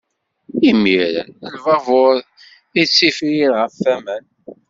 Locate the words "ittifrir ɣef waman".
2.81-4.25